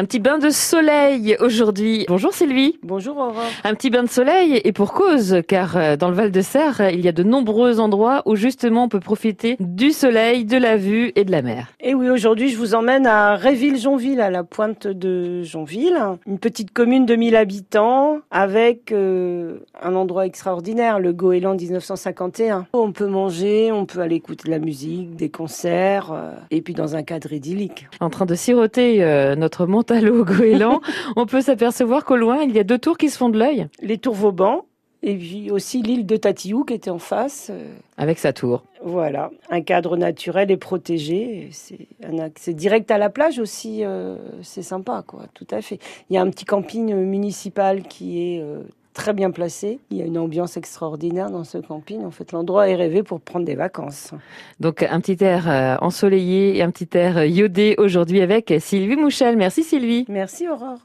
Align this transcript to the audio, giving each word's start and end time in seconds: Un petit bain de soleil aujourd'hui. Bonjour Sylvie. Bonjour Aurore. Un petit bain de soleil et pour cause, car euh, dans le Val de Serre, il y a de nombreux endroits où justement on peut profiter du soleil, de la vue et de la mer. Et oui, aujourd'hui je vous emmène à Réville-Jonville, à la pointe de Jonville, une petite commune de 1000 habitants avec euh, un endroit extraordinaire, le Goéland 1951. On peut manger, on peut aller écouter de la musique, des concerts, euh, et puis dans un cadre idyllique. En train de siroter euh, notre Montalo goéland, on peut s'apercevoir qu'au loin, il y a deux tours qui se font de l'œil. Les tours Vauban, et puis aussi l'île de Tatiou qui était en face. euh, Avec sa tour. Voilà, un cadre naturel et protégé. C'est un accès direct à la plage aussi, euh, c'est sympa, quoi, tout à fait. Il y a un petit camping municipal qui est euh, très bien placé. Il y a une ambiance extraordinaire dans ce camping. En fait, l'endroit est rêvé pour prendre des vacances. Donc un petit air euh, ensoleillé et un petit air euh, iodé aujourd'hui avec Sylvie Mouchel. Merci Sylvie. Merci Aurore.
Un 0.00 0.06
petit 0.06 0.18
bain 0.18 0.38
de 0.38 0.48
soleil 0.48 1.36
aujourd'hui. 1.40 2.06
Bonjour 2.08 2.32
Sylvie. 2.32 2.78
Bonjour 2.82 3.18
Aurore. 3.18 3.44
Un 3.64 3.74
petit 3.74 3.90
bain 3.90 4.02
de 4.02 4.08
soleil 4.08 4.58
et 4.64 4.72
pour 4.72 4.94
cause, 4.94 5.42
car 5.46 5.76
euh, 5.76 5.96
dans 5.96 6.08
le 6.08 6.14
Val 6.14 6.30
de 6.30 6.40
Serre, 6.40 6.88
il 6.90 7.02
y 7.02 7.08
a 7.08 7.12
de 7.12 7.22
nombreux 7.22 7.80
endroits 7.80 8.22
où 8.24 8.34
justement 8.34 8.84
on 8.84 8.88
peut 8.88 8.98
profiter 8.98 9.58
du 9.60 9.90
soleil, 9.90 10.46
de 10.46 10.56
la 10.56 10.78
vue 10.78 11.12
et 11.16 11.24
de 11.24 11.30
la 11.30 11.42
mer. 11.42 11.66
Et 11.80 11.94
oui, 11.94 12.08
aujourd'hui 12.08 12.48
je 12.48 12.56
vous 12.56 12.74
emmène 12.74 13.06
à 13.06 13.36
Réville-Jonville, 13.36 14.22
à 14.22 14.30
la 14.30 14.42
pointe 14.42 14.86
de 14.86 15.42
Jonville, 15.42 15.98
une 16.26 16.38
petite 16.38 16.72
commune 16.72 17.04
de 17.04 17.14
1000 17.14 17.36
habitants 17.36 18.20
avec 18.30 18.92
euh, 18.92 19.58
un 19.82 19.94
endroit 19.94 20.24
extraordinaire, 20.24 20.98
le 20.98 21.12
Goéland 21.12 21.56
1951. 21.56 22.68
On 22.72 22.92
peut 22.92 23.06
manger, 23.06 23.70
on 23.70 23.84
peut 23.84 24.00
aller 24.00 24.16
écouter 24.16 24.44
de 24.46 24.50
la 24.50 24.60
musique, 24.60 25.14
des 25.16 25.28
concerts, 25.28 26.10
euh, 26.10 26.32
et 26.50 26.62
puis 26.62 26.72
dans 26.72 26.96
un 26.96 27.02
cadre 27.02 27.34
idyllique. 27.34 27.86
En 28.00 28.08
train 28.08 28.24
de 28.24 28.34
siroter 28.34 29.04
euh, 29.04 29.36
notre 29.36 29.66
Montalo 29.90 30.24
goéland, 30.24 30.80
on 31.16 31.26
peut 31.26 31.40
s'apercevoir 31.40 32.04
qu'au 32.04 32.16
loin, 32.16 32.42
il 32.42 32.54
y 32.54 32.58
a 32.60 32.64
deux 32.64 32.78
tours 32.78 32.96
qui 32.96 33.10
se 33.10 33.18
font 33.18 33.28
de 33.28 33.38
l'œil. 33.38 33.66
Les 33.82 33.98
tours 33.98 34.14
Vauban, 34.14 34.64
et 35.02 35.16
puis 35.16 35.50
aussi 35.50 35.82
l'île 35.82 36.06
de 36.06 36.16
Tatiou 36.16 36.64
qui 36.64 36.74
était 36.74 36.90
en 36.90 36.98
face. 36.98 37.48
euh, 37.50 37.74
Avec 37.96 38.18
sa 38.18 38.32
tour. 38.32 38.62
Voilà, 38.84 39.30
un 39.50 39.62
cadre 39.62 39.96
naturel 39.96 40.50
et 40.50 40.56
protégé. 40.56 41.48
C'est 41.52 41.88
un 42.04 42.18
accès 42.18 42.54
direct 42.54 42.90
à 42.90 42.98
la 42.98 43.10
plage 43.10 43.38
aussi, 43.40 43.84
euh, 43.84 44.16
c'est 44.42 44.62
sympa, 44.62 45.02
quoi, 45.06 45.24
tout 45.34 45.46
à 45.50 45.60
fait. 45.60 45.78
Il 46.08 46.14
y 46.14 46.18
a 46.18 46.22
un 46.22 46.30
petit 46.30 46.44
camping 46.44 46.94
municipal 46.94 47.82
qui 47.82 48.36
est 48.36 48.40
euh, 48.40 48.60
très 49.00 49.14
bien 49.14 49.30
placé. 49.30 49.78
Il 49.90 49.96
y 49.96 50.02
a 50.02 50.04
une 50.04 50.18
ambiance 50.18 50.58
extraordinaire 50.58 51.30
dans 51.30 51.44
ce 51.44 51.56
camping. 51.56 52.04
En 52.04 52.10
fait, 52.10 52.32
l'endroit 52.32 52.68
est 52.68 52.74
rêvé 52.74 53.02
pour 53.02 53.18
prendre 53.18 53.46
des 53.46 53.54
vacances. 53.54 54.12
Donc 54.60 54.82
un 54.82 55.00
petit 55.00 55.24
air 55.24 55.48
euh, 55.48 55.76
ensoleillé 55.80 56.58
et 56.58 56.62
un 56.62 56.70
petit 56.70 56.98
air 56.98 57.16
euh, 57.16 57.26
iodé 57.26 57.76
aujourd'hui 57.78 58.20
avec 58.20 58.52
Sylvie 58.60 58.96
Mouchel. 58.96 59.38
Merci 59.38 59.62
Sylvie. 59.62 60.04
Merci 60.08 60.48
Aurore. 60.48 60.76